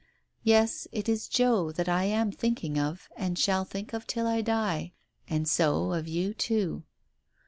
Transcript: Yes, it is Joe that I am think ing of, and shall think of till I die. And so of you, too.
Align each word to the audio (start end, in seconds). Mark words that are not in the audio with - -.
Yes, 0.41 0.87
it 0.91 1.07
is 1.07 1.27
Joe 1.27 1.71
that 1.73 1.87
I 1.87 2.05
am 2.05 2.31
think 2.31 2.63
ing 2.63 2.79
of, 2.79 3.07
and 3.15 3.37
shall 3.37 3.63
think 3.63 3.93
of 3.93 4.07
till 4.07 4.25
I 4.25 4.41
die. 4.41 4.93
And 5.29 5.47
so 5.47 5.93
of 5.93 6.07
you, 6.07 6.33
too. 6.33 6.85